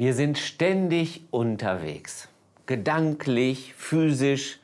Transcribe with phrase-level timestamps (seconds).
[0.00, 2.28] Wir sind ständig unterwegs,
[2.66, 4.60] gedanklich, physisch.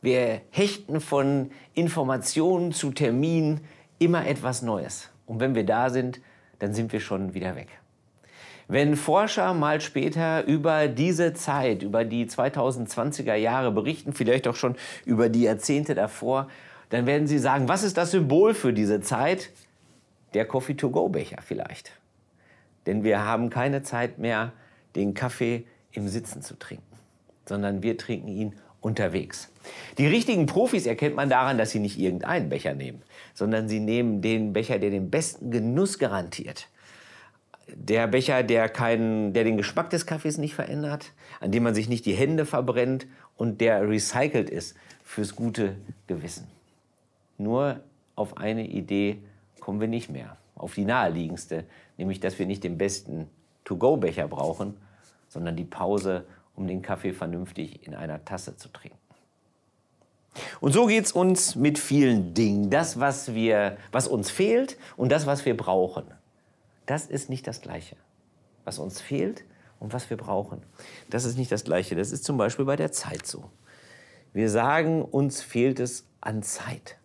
[0.00, 3.60] Wir hechten von Informationen zu Terminen
[4.00, 5.08] immer etwas Neues.
[5.24, 6.20] Und wenn wir da sind,
[6.58, 7.68] dann sind wir schon wieder weg.
[8.66, 14.74] Wenn Forscher mal später über diese Zeit, über die 2020er Jahre berichten, vielleicht auch schon
[15.04, 16.48] über die Jahrzehnte davor,
[16.88, 19.50] dann werden sie sagen, was ist das Symbol für diese Zeit?
[20.34, 21.92] Der Coffee-to-go-Becher vielleicht.
[22.86, 24.52] Denn wir haben keine Zeit mehr,
[24.94, 26.96] den Kaffee im Sitzen zu trinken,
[27.46, 29.48] sondern wir trinken ihn unterwegs.
[29.98, 33.02] Die richtigen Profis erkennt man daran, dass sie nicht irgendeinen Becher nehmen,
[33.32, 36.68] sondern sie nehmen den Becher, der den besten Genuss garantiert.
[37.68, 41.88] Der Becher, der, keinen, der den Geschmack des Kaffees nicht verändert, an dem man sich
[41.88, 46.48] nicht die Hände verbrennt und der recycelt ist fürs gute Gewissen.
[47.38, 47.80] Nur
[48.14, 49.18] auf eine Idee
[49.60, 51.64] kommen wir nicht mehr, auf die naheliegendste,
[51.96, 53.28] nämlich dass wir nicht den besten
[53.64, 54.76] To-Go-Becher brauchen,
[55.32, 58.98] sondern die Pause, um den Kaffee vernünftig in einer Tasse zu trinken.
[60.60, 62.70] Und so geht es uns mit vielen Dingen.
[62.70, 66.04] Das, was, wir, was uns fehlt und das, was wir brauchen,
[66.86, 67.96] das ist nicht das Gleiche.
[68.64, 69.44] Was uns fehlt
[69.80, 70.62] und was wir brauchen,
[71.10, 71.96] das ist nicht das Gleiche.
[71.96, 73.50] Das ist zum Beispiel bei der Zeit so.
[74.32, 76.98] Wir sagen, uns fehlt es an Zeit.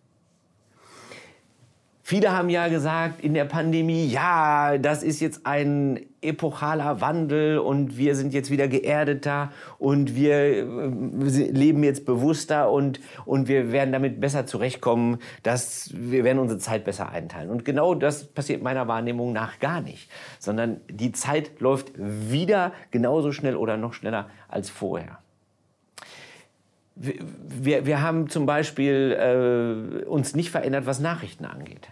[2.10, 7.98] Viele haben ja gesagt in der Pandemie, ja, das ist jetzt ein epochaler Wandel und
[7.98, 13.92] wir sind jetzt wieder geerdeter und wir äh, leben jetzt bewusster und, und wir werden
[13.92, 17.50] damit besser zurechtkommen, dass wir werden unsere Zeit besser einteilen.
[17.50, 23.32] Und genau das passiert meiner Wahrnehmung nach gar nicht, sondern die Zeit läuft wieder genauso
[23.32, 25.18] schnell oder noch schneller als vorher.
[26.96, 31.90] Wir, wir haben zum Beispiel äh, uns nicht verändert, was Nachrichten angeht.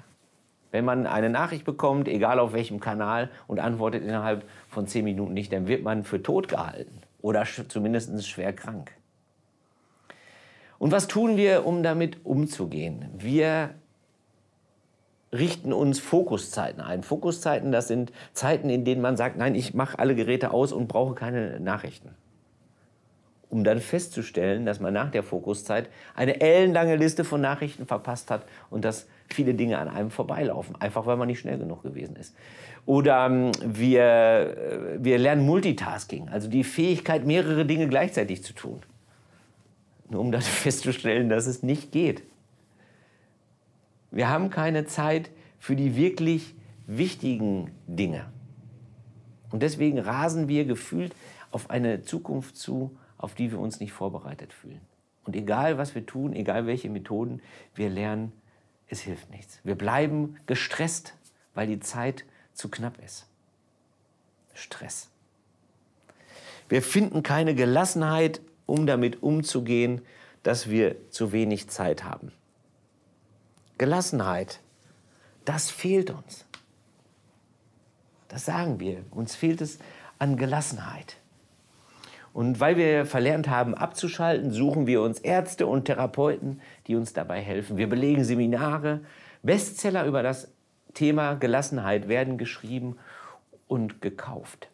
[0.77, 5.33] Wenn man eine Nachricht bekommt, egal auf welchem Kanal, und antwortet innerhalb von zehn Minuten
[5.33, 8.93] nicht, dann wird man für tot gehalten oder zumindest schwer krank.
[10.79, 13.07] Und was tun wir, um damit umzugehen?
[13.17, 13.71] Wir
[15.33, 17.03] richten uns Fokuszeiten ein.
[17.03, 20.89] Fokuszeiten, das sind Zeiten, in denen man sagt, nein, ich mache alle Geräte aus und
[20.89, 22.11] brauche keine Nachrichten.
[23.49, 28.45] Um dann festzustellen, dass man nach der Fokuszeit eine ellenlange Liste von Nachrichten verpasst hat
[28.69, 32.35] und das viele Dinge an einem vorbeilaufen, einfach weil man nicht schnell genug gewesen ist.
[32.87, 38.81] Oder ähm, wir, äh, wir lernen Multitasking, also die Fähigkeit, mehrere Dinge gleichzeitig zu tun.
[40.09, 42.23] Nur um dann festzustellen, dass es nicht geht.
[44.11, 46.55] Wir haben keine Zeit für die wirklich
[46.87, 48.27] wichtigen Dinge.
[49.51, 51.15] Und deswegen rasen wir gefühlt
[51.51, 54.81] auf eine Zukunft zu, auf die wir uns nicht vorbereitet fühlen.
[55.25, 57.41] Und egal, was wir tun, egal welche Methoden,
[57.75, 58.33] wir lernen
[58.89, 59.61] es hilft nichts.
[59.65, 61.15] Wir bleiben gestresst,
[61.55, 62.25] weil die Zeit
[62.55, 63.27] zu knapp ist.
[64.55, 65.09] Stress.
[66.69, 70.03] Wir finden keine Gelassenheit, um damit umzugehen,
[70.43, 72.33] dass wir zu wenig Zeit haben.
[73.79, 74.61] Gelassenheit,
[75.45, 76.45] das fehlt uns.
[78.29, 79.05] Das sagen wir.
[79.11, 79.79] Uns fehlt es
[80.19, 81.17] an Gelassenheit.
[82.37, 87.41] Und weil wir verlernt haben abzuschalten, suchen wir uns Ärzte und Therapeuten, die uns dabei
[87.41, 87.79] helfen.
[87.79, 89.01] Wir belegen Seminare.
[89.43, 90.53] Bestseller über das
[90.93, 92.99] Thema Gelassenheit werden geschrieben
[93.69, 94.69] und gekauft.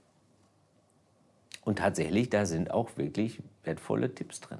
[1.64, 4.58] Und tatsächlich, da sind auch wirklich wertvolle Tipps drin,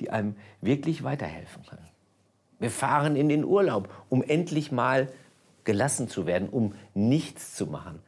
[0.00, 1.88] die einem wirklich weiterhelfen können.
[2.58, 5.08] Wir fahren in den Urlaub, um endlich mal
[5.64, 8.00] gelassen zu werden, um nichts zu machen.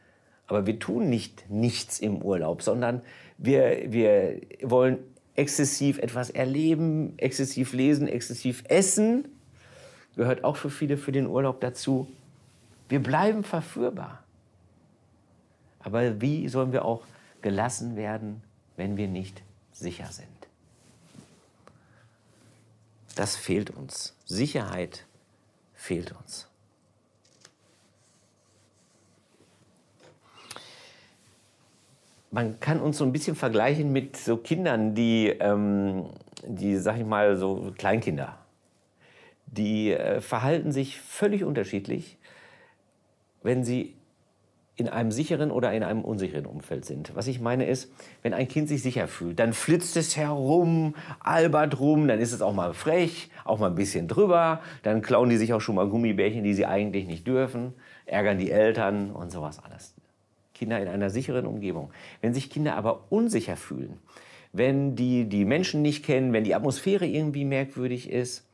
[0.45, 3.01] Aber wir tun nicht nichts im Urlaub, sondern
[3.37, 4.99] wir, wir wollen
[5.35, 9.27] exzessiv etwas erleben, exzessiv lesen, exzessiv essen.
[10.15, 12.07] Gehört auch für viele für den Urlaub dazu.
[12.89, 14.23] Wir bleiben verführbar.
[15.79, 17.03] Aber wie sollen wir auch
[17.41, 18.41] gelassen werden,
[18.75, 20.27] wenn wir nicht sicher sind?
[23.15, 24.15] Das fehlt uns.
[24.25, 25.05] Sicherheit
[25.73, 26.47] fehlt uns.
[32.31, 36.05] Man kann uns so ein bisschen vergleichen mit so Kindern, die, ähm,
[36.45, 38.37] die sag ich mal, so Kleinkinder.
[39.45, 42.17] Die äh, verhalten sich völlig unterschiedlich,
[43.43, 43.95] wenn sie
[44.75, 47.15] in einem sicheren oder in einem unsicheren Umfeld sind.
[47.15, 47.91] Was ich meine ist,
[48.21, 52.43] wenn ein Kind sich sicher fühlt, dann flitzt es herum, albert rum, dann ist es
[52.43, 55.89] auch mal frech, auch mal ein bisschen drüber, dann klauen die sich auch schon mal
[55.89, 57.73] Gummibärchen, die sie eigentlich nicht dürfen,
[58.05, 59.95] ärgern die Eltern und sowas alles.
[60.57, 61.91] Kinder in einer sicheren Umgebung.
[62.21, 63.99] Wenn sich Kinder aber unsicher fühlen,
[64.53, 68.45] wenn die die Menschen nicht kennen, wenn die Atmosphäre irgendwie merkwürdig ist,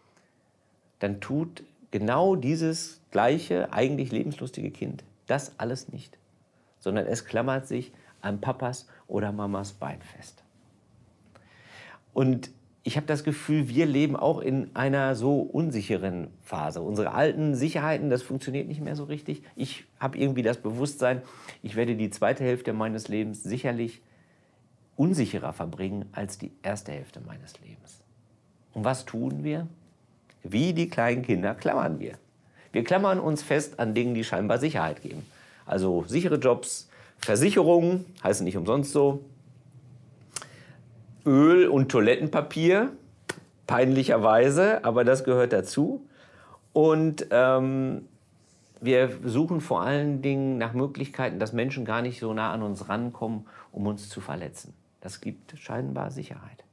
[0.99, 6.17] dann tut genau dieses gleiche, eigentlich lebenslustige Kind das alles nicht,
[6.79, 7.91] sondern es klammert sich
[8.21, 10.43] an Papas oder Mamas Bein fest.
[12.13, 12.51] Und
[12.85, 16.81] ich habe das Gefühl, wir leben auch in einer so unsicheren Phase.
[16.81, 19.41] Unsere alten Sicherheiten, das funktioniert nicht mehr so richtig.
[19.55, 21.21] Ich habe irgendwie das Bewusstsein,
[21.61, 24.01] ich werde die zweite Hälfte meines Lebens sicherlich
[24.97, 28.01] unsicherer verbringen als die erste Hälfte meines Lebens.
[28.73, 29.67] Und was tun wir?
[30.43, 32.15] Wie die kleinen Kinder klammern wir.
[32.73, 35.25] Wir klammern uns fest an Dingen, die scheinbar Sicherheit geben.
[35.65, 39.23] Also sichere Jobs, Versicherungen, heißen nicht umsonst so,
[41.25, 42.91] Öl und Toilettenpapier,
[43.67, 46.05] peinlicherweise, aber das gehört dazu.
[46.73, 48.07] Und ähm,
[48.81, 52.89] wir suchen vor allen Dingen nach Möglichkeiten, dass Menschen gar nicht so nah an uns
[52.89, 54.73] rankommen, um uns zu verletzen.
[54.99, 56.63] Das gibt scheinbar Sicherheit.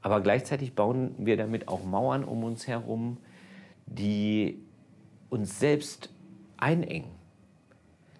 [0.00, 3.18] Aber gleichzeitig bauen wir damit auch Mauern um uns herum,
[3.86, 4.62] die
[5.28, 6.10] uns selbst
[6.56, 7.10] einengen.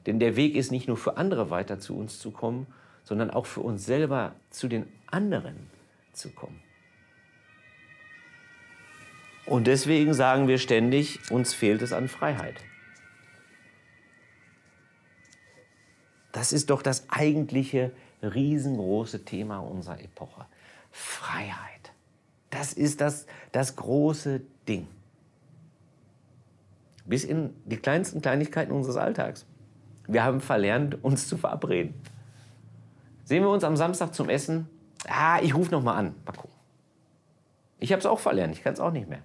[0.07, 2.67] Denn der Weg ist nicht nur für andere weiter zu uns zu kommen,
[3.05, 5.71] sondern auch für uns selber zu den anderen
[6.13, 6.61] zu kommen.
[9.47, 12.63] Und deswegen sagen wir ständig, uns fehlt es an Freiheit.
[16.33, 20.45] Das ist doch das eigentliche riesengroße Thema unserer Epoche.
[20.91, 21.93] Freiheit.
[22.51, 24.87] Das ist das, das große Ding.
[27.07, 29.47] Bis in die kleinsten Kleinigkeiten unseres Alltags.
[30.07, 31.95] Wir haben verlernt, uns zu verabreden.
[33.25, 34.69] Sehen wir uns am Samstag zum Essen?
[35.07, 36.15] Ah, ich rufe noch mal an.
[36.25, 36.57] Mal gucken.
[37.79, 38.55] Ich habe es auch verlernt.
[38.55, 39.23] Ich kann es auch nicht mehr.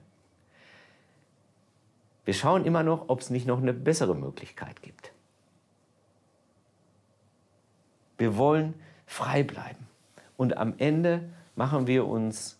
[2.25, 5.11] Wir schauen immer noch, ob es nicht noch eine bessere Möglichkeit gibt.
[8.17, 8.75] Wir wollen
[9.05, 9.87] frei bleiben.
[10.37, 12.59] Und am Ende machen wir uns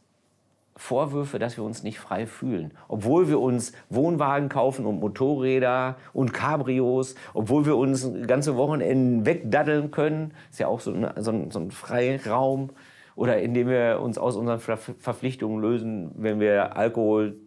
[0.76, 2.72] Vorwürfe, dass wir uns nicht frei fühlen.
[2.88, 9.92] Obwohl wir uns Wohnwagen kaufen und Motorräder und Cabrios, obwohl wir uns ganze Wochenenden wegdaddeln
[9.92, 12.72] können, ist ja auch so, eine, so, ein, so ein Freiraum.
[13.16, 17.38] Oder indem wir uns aus unseren Verpflichtungen lösen, wenn wir Alkohol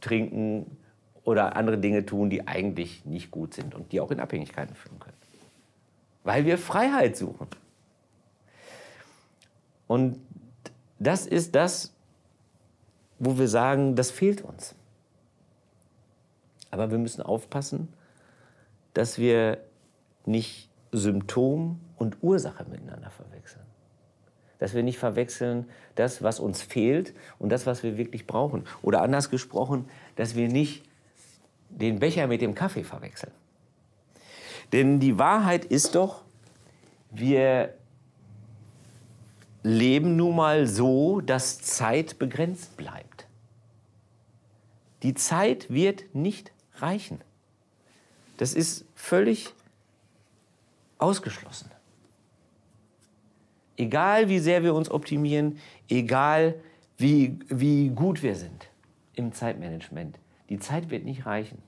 [0.00, 0.78] trinken
[1.24, 4.98] oder andere Dinge tun, die eigentlich nicht gut sind und die auch in Abhängigkeiten führen
[4.98, 5.16] können.
[6.24, 7.48] Weil wir Freiheit suchen.
[9.86, 10.18] Und
[10.98, 11.92] das ist das,
[13.18, 14.74] wo wir sagen, das fehlt uns.
[16.70, 17.88] Aber wir müssen aufpassen,
[18.94, 19.58] dass wir
[20.26, 23.64] nicht Symptom und Ursache miteinander verwechseln.
[24.60, 28.64] Dass wir nicht verwechseln das, was uns fehlt und das, was wir wirklich brauchen.
[28.82, 30.84] Oder anders gesprochen, dass wir nicht
[31.68, 33.32] den Becher mit dem Kaffee verwechseln.
[34.72, 36.22] Denn die Wahrheit ist doch,
[37.10, 37.74] wir
[39.62, 43.26] leben nun mal so, dass Zeit begrenzt bleibt.
[45.02, 47.20] Die Zeit wird nicht reichen.
[48.36, 49.52] Das ist völlig
[50.98, 51.70] ausgeschlossen.
[53.80, 56.54] Egal wie sehr wir uns optimieren, egal
[56.98, 58.68] wie, wie gut wir sind
[59.14, 60.18] im Zeitmanagement,
[60.50, 61.62] die Zeit wird nicht reichen.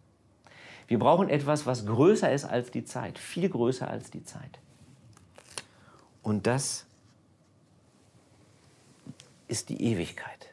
[0.88, 4.58] Wir brauchen etwas, was größer ist als die Zeit, viel größer als die Zeit.
[6.22, 6.84] Und das
[9.48, 10.52] ist die Ewigkeit.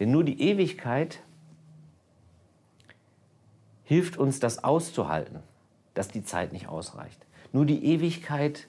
[0.00, 1.20] Denn nur die Ewigkeit
[3.84, 5.38] hilft uns, das auszuhalten,
[5.94, 7.24] dass die Zeit nicht ausreicht.
[7.52, 8.68] Nur die Ewigkeit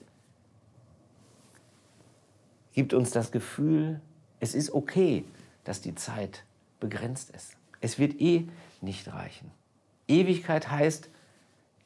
[2.72, 4.00] gibt uns das Gefühl,
[4.40, 5.24] es ist okay,
[5.64, 6.44] dass die Zeit
[6.80, 7.56] begrenzt ist.
[7.80, 8.48] Es wird eh
[8.80, 9.50] nicht reichen.
[10.08, 11.08] Ewigkeit heißt,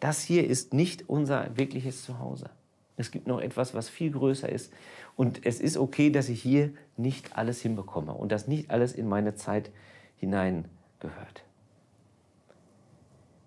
[0.00, 2.50] das hier ist nicht unser wirkliches Zuhause.
[2.96, 4.72] Es gibt noch etwas, was viel größer ist.
[5.16, 9.08] Und es ist okay, dass ich hier nicht alles hinbekomme und dass nicht alles in
[9.08, 9.70] meine Zeit
[10.16, 11.44] hineingehört.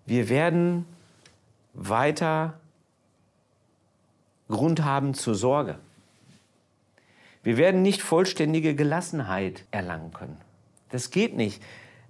[0.06, 0.86] Wir werden
[1.74, 2.59] weiter
[4.50, 5.78] Grund haben zur Sorge.
[7.42, 10.36] Wir werden nicht vollständige Gelassenheit erlangen können.
[10.90, 11.62] Das geht nicht.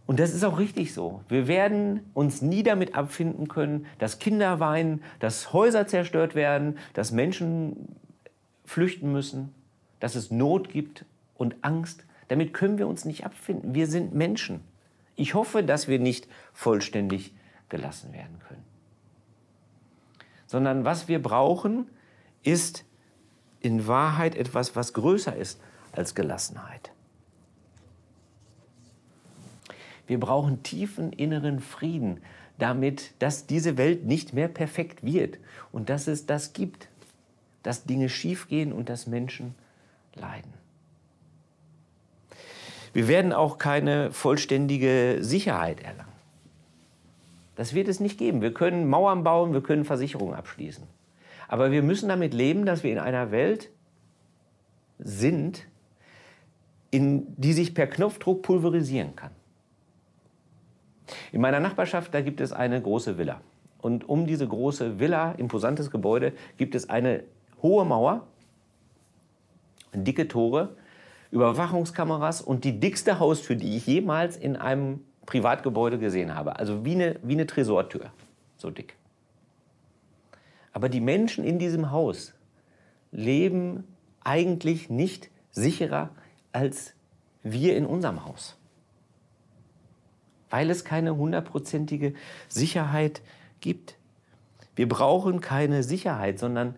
[0.06, 1.22] Und das ist auch richtig so.
[1.28, 7.12] Wir werden uns nie damit abfinden können, dass Kinder weinen, dass Häuser zerstört werden, dass
[7.12, 7.94] Menschen
[8.64, 9.54] flüchten müssen,
[10.00, 11.04] dass es Not gibt
[11.36, 12.04] und Angst.
[12.26, 13.74] Damit können wir uns nicht abfinden.
[13.74, 14.62] Wir sind Menschen.
[15.14, 17.32] Ich hoffe, dass wir nicht vollständig
[17.68, 18.64] gelassen werden können.
[20.46, 21.86] Sondern was wir brauchen,
[22.42, 22.84] ist
[23.60, 25.60] in Wahrheit etwas, was größer ist
[25.92, 26.92] als Gelassenheit.
[30.06, 32.20] Wir brauchen tiefen inneren Frieden,
[32.58, 35.38] damit, dass diese Welt nicht mehr perfekt wird
[35.72, 36.88] und dass es das gibt,
[37.62, 39.54] dass Dinge schiefgehen und dass Menschen
[40.14, 40.52] leiden.
[42.92, 46.10] Wir werden auch keine vollständige Sicherheit erlangen.
[47.54, 48.42] Das wird es nicht geben.
[48.42, 50.84] Wir können Mauern bauen, wir können Versicherungen abschließen.
[51.50, 53.70] Aber wir müssen damit leben, dass wir in einer Welt
[55.00, 55.66] sind,
[56.92, 59.32] in die sich per Knopfdruck pulverisieren kann.
[61.32, 63.40] In meiner Nachbarschaft, da gibt es eine große Villa.
[63.78, 67.24] Und um diese große Villa, imposantes Gebäude, gibt es eine
[67.60, 68.28] hohe Mauer,
[69.92, 70.76] dicke Tore,
[71.32, 76.60] Überwachungskameras und die dickste Haustür, die ich jemals in einem Privatgebäude gesehen habe.
[76.60, 78.12] Also wie eine, wie eine Tresortür,
[78.56, 78.99] so dick.
[80.72, 82.34] Aber die Menschen in diesem Haus
[83.12, 83.84] leben
[84.22, 86.10] eigentlich nicht sicherer
[86.52, 86.94] als
[87.42, 88.56] wir in unserem Haus.
[90.50, 92.14] Weil es keine hundertprozentige
[92.48, 93.22] Sicherheit
[93.60, 93.96] gibt.
[94.74, 96.74] Wir brauchen keine Sicherheit, sondern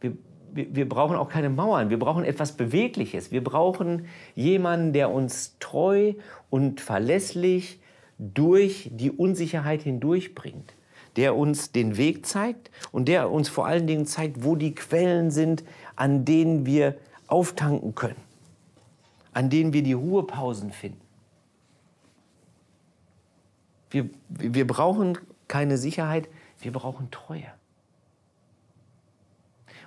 [0.00, 0.16] wir,
[0.52, 1.90] wir, wir, brauchen auch keine Mauern.
[1.90, 3.30] Wir brauchen etwas Bewegliches.
[3.30, 6.14] Wir brauchen jemanden, der uns treu
[6.50, 7.80] und verlässlich
[8.18, 10.74] durch die Unsicherheit hindurchbringt.
[11.18, 15.30] Der uns den Weg zeigt und der uns vor allen Dingen zeigt, wo die Quellen
[15.30, 15.64] sind,
[15.96, 16.96] an denen wir
[17.26, 18.16] auftanken können,
[19.34, 21.00] an denen wir die Ruhepausen finden.
[23.90, 26.28] Wir, wir brauchen keine Sicherheit,
[26.60, 27.52] wir brauchen Treue.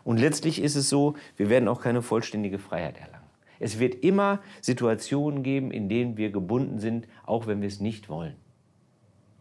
[0.03, 3.21] Und letztlich ist es so, wir werden auch keine vollständige Freiheit erlangen.
[3.59, 8.09] Es wird immer Situationen geben, in denen wir gebunden sind, auch wenn wir es nicht
[8.09, 8.35] wollen.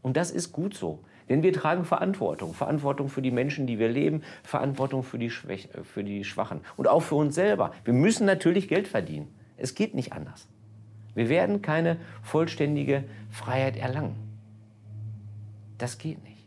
[0.02, 1.02] Und das ist gut so.
[1.31, 2.53] Denn wir tragen Verantwortung.
[2.53, 6.89] Verantwortung für die Menschen, die wir leben, Verantwortung für die, Schwäch für die Schwachen und
[6.89, 7.73] auch für uns selber.
[7.85, 9.33] Wir müssen natürlich Geld verdienen.
[9.57, 10.49] Es geht nicht anders.
[11.15, 14.17] Wir werden keine vollständige Freiheit erlangen.
[15.79, 16.45] Das geht nicht.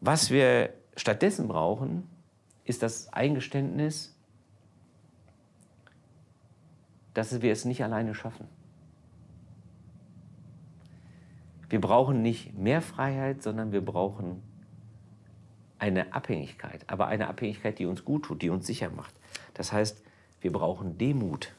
[0.00, 2.06] Was wir stattdessen brauchen,
[2.64, 4.14] ist das Eingeständnis,
[7.14, 8.46] dass wir es nicht alleine schaffen.
[11.68, 14.42] Wir brauchen nicht mehr Freiheit, sondern wir brauchen
[15.78, 19.14] eine Abhängigkeit, aber eine Abhängigkeit, die uns gut tut, die uns sicher macht.
[19.54, 20.02] Das heißt,
[20.40, 21.52] wir brauchen Demut,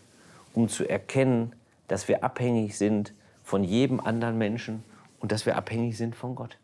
[0.54, 1.54] um zu erkennen,
[1.88, 4.84] dass wir abhängig sind von jedem anderen Menschen
[5.20, 6.58] und dass wir abhängig sind von Gott.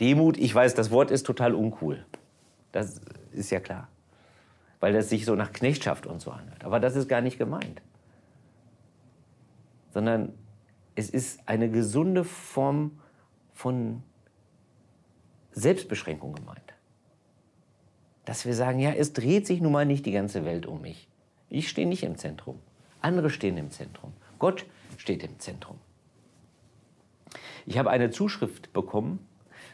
[0.00, 2.04] Demut, ich weiß, das Wort ist total uncool.
[2.72, 3.00] Das
[3.32, 3.88] ist ja klar.
[4.80, 6.64] Weil das sich so nach Knechtschaft und so anhört.
[6.64, 7.82] Aber das ist gar nicht gemeint
[9.98, 10.32] sondern
[10.94, 13.00] es ist eine gesunde Form
[13.52, 14.04] von
[15.50, 16.72] Selbstbeschränkung gemeint.
[18.24, 21.08] Dass wir sagen, ja, es dreht sich nun mal nicht die ganze Welt um mich.
[21.48, 22.60] Ich stehe nicht im Zentrum.
[23.00, 24.12] Andere stehen im Zentrum.
[24.38, 24.66] Gott
[24.98, 25.80] steht im Zentrum.
[27.66, 29.18] Ich habe eine Zuschrift bekommen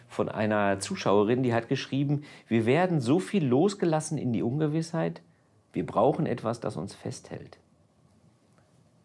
[0.09, 5.21] von einer Zuschauerin, die hat geschrieben, wir werden so viel losgelassen in die Ungewissheit,
[5.75, 7.59] wir brauchen etwas, das uns festhält.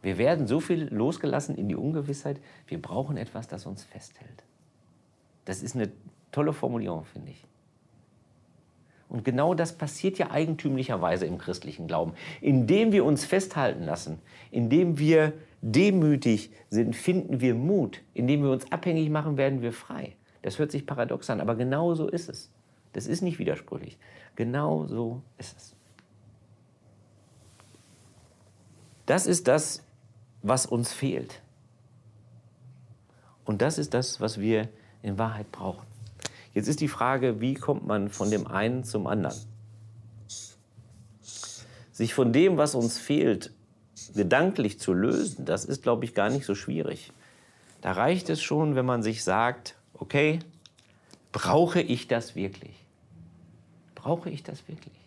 [0.01, 4.43] Wir werden so viel losgelassen in die Ungewissheit, wir brauchen etwas, das uns festhält.
[5.45, 5.91] Das ist eine
[6.31, 7.45] tolle Formulierung, finde ich.
[9.09, 12.13] Und genau das passiert ja eigentümlicherweise im christlichen Glauben.
[12.41, 14.19] Indem wir uns festhalten lassen,
[14.51, 18.01] indem wir demütig sind, finden wir Mut.
[18.13, 20.15] Indem wir uns abhängig machen, werden wir frei.
[20.43, 22.51] Das hört sich paradox an, aber genau so ist es.
[22.93, 23.97] Das ist nicht widersprüchlich.
[24.35, 25.75] Genau so ist es.
[29.07, 29.83] Das ist das,
[30.41, 31.41] was uns fehlt.
[33.45, 34.69] Und das ist das, was wir
[35.01, 35.87] in Wahrheit brauchen.
[36.53, 39.37] Jetzt ist die Frage, wie kommt man von dem einen zum anderen?
[41.91, 43.51] Sich von dem, was uns fehlt,
[44.13, 47.11] gedanklich zu lösen, das ist, glaube ich, gar nicht so schwierig.
[47.81, 50.39] Da reicht es schon, wenn man sich sagt, okay,
[51.31, 52.75] brauche ich das wirklich?
[53.95, 54.98] Brauche ich das wirklich?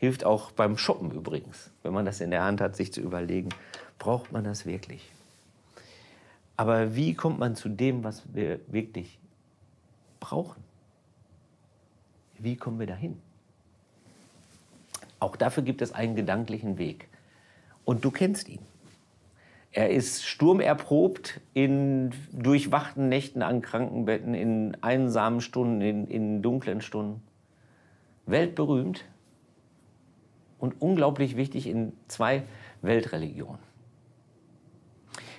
[0.00, 3.50] Hilft auch beim Shoppen übrigens, wenn man das in der Hand hat, sich zu überlegen,
[3.98, 5.12] braucht man das wirklich?
[6.56, 9.18] Aber wie kommt man zu dem, was wir wirklich
[10.18, 10.64] brauchen?
[12.38, 13.20] Wie kommen wir dahin?
[15.18, 17.08] Auch dafür gibt es einen gedanklichen Weg.
[17.84, 18.60] Und du kennst ihn.
[19.72, 27.22] Er ist sturmerprobt in durchwachten Nächten an Krankenbetten, in einsamen Stunden, in, in dunklen Stunden.
[28.24, 29.04] Weltberühmt
[30.60, 32.44] und unglaublich wichtig in zwei
[32.82, 33.58] Weltreligionen.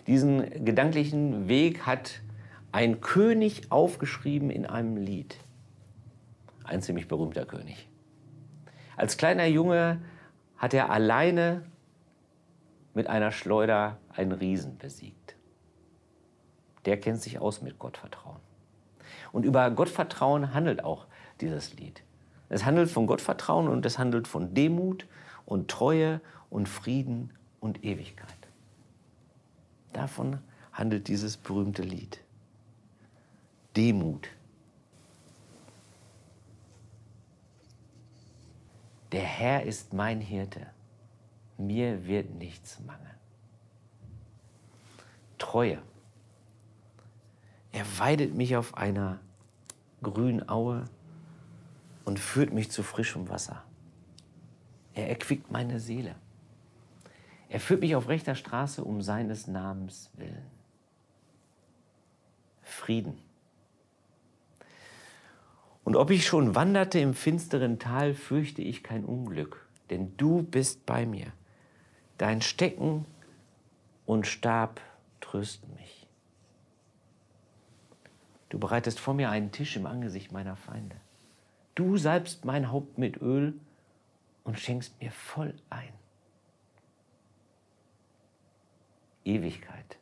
[0.07, 2.21] Diesen gedanklichen Weg hat
[2.71, 5.37] ein König aufgeschrieben in einem Lied.
[6.63, 7.87] Ein ziemlich berühmter König.
[8.97, 10.01] Als kleiner Junge
[10.57, 11.63] hat er alleine
[12.93, 15.35] mit einer Schleuder einen Riesen besiegt.
[16.85, 18.39] Der kennt sich aus mit Gottvertrauen.
[19.31, 21.05] Und über Gottvertrauen handelt auch
[21.39, 22.03] dieses Lied.
[22.51, 25.08] Es handelt von Gottvertrauen und es handelt von Demut
[25.46, 27.31] und Treue und Frieden
[27.62, 28.27] und Ewigkeit.
[29.93, 30.39] Davon
[30.74, 32.22] handelt dieses berühmte Lied.
[33.77, 34.27] Demut.
[39.13, 40.67] Der Herr ist mein Hirte,
[41.58, 43.15] mir wird nichts mangeln.
[45.38, 45.81] Treue.
[47.72, 49.22] Er weidet mich auf einer
[50.01, 50.89] grünen Aue
[52.05, 53.63] und führt mich zu frischem Wasser.
[54.93, 56.15] Er erquickt meine Seele.
[57.50, 60.46] Er führt mich auf rechter Straße um seines Namens willen.
[62.62, 63.17] Frieden.
[65.84, 70.86] Und ob ich schon wanderte im finsteren Tal, fürchte ich kein Unglück, denn du bist
[70.86, 71.34] bei mir.
[72.17, 73.05] Dein Stecken
[74.05, 74.79] und Stab
[75.20, 76.08] trösten mich.
[78.50, 80.96] Du bereitest vor mir einen Tisch im Angesicht meiner Feinde.
[81.75, 83.53] Du salbst mein Haupt mit Öl
[84.43, 85.93] und schenkst mir voll ein.
[89.23, 89.97] Ewigkeit.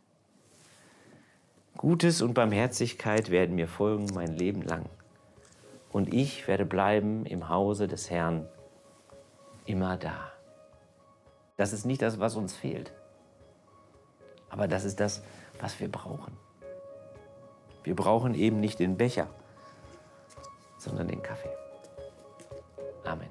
[1.78, 4.86] Gutes und Barmherzigkeit werden mir folgen mein Leben lang.
[5.92, 8.48] Und ich werde bleiben im Hause des Herrn
[9.66, 10.32] immer da.
[11.58, 12.92] Das ist nicht das, was uns fehlt.
[14.50, 15.22] Aber das ist das,
[15.60, 16.36] was wir brauchen.
[17.84, 19.28] Wir brauchen eben nicht den Becher,
[20.80, 21.52] sondern den Kaffee.
[23.06, 23.30] Amen.